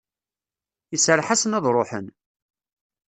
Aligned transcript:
Iserreḥ-asen 0.95 1.57
ad 1.57 1.65
ruḥen. 1.75 2.05